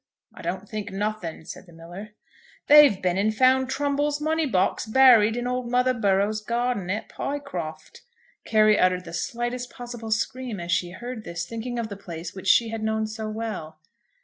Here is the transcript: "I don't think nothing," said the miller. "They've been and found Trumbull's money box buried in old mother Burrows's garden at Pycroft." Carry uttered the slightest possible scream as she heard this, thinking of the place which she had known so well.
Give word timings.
"I 0.33 0.41
don't 0.41 0.67
think 0.67 0.89
nothing," 0.89 1.45
said 1.45 1.67
the 1.67 1.73
miller. 1.73 2.15
"They've 2.65 2.99
been 2.99 3.19
and 3.19 3.31
found 3.35 3.69
Trumbull's 3.69 4.19
money 4.19 4.47
box 4.47 4.87
buried 4.87 5.37
in 5.37 5.45
old 5.45 5.69
mother 5.69 5.93
Burrows's 5.93 6.41
garden 6.43 6.89
at 6.89 7.07
Pycroft." 7.07 8.01
Carry 8.43 8.79
uttered 8.79 9.05
the 9.05 9.13
slightest 9.13 9.69
possible 9.71 10.09
scream 10.09 10.59
as 10.59 10.71
she 10.71 10.89
heard 10.89 11.23
this, 11.23 11.45
thinking 11.45 11.77
of 11.77 11.89
the 11.89 11.97
place 11.97 12.33
which 12.33 12.47
she 12.47 12.69
had 12.69 12.81
known 12.81 13.05
so 13.05 13.29
well. 13.29 13.77